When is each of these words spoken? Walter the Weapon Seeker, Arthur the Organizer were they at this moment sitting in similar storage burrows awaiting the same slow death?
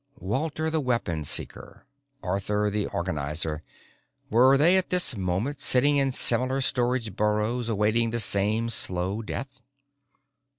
Walter 0.17 0.71
the 0.71 0.79
Weapon 0.81 1.23
Seeker, 1.23 1.85
Arthur 2.23 2.71
the 2.71 2.87
Organizer 2.87 3.61
were 4.31 4.57
they 4.57 4.75
at 4.75 4.89
this 4.89 5.15
moment 5.15 5.59
sitting 5.59 5.97
in 5.97 6.11
similar 6.11 6.59
storage 6.59 7.15
burrows 7.15 7.69
awaiting 7.69 8.09
the 8.09 8.19
same 8.19 8.71
slow 8.71 9.21
death? 9.21 9.61